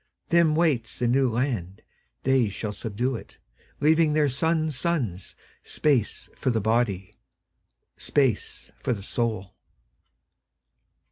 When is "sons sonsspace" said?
4.29-6.35